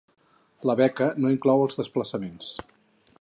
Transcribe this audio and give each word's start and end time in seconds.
La 0.69 0.75
beca 0.79 1.09
no 1.25 1.31
inclou 1.35 1.67
els 1.67 1.79
desplaçaments. 1.83 2.51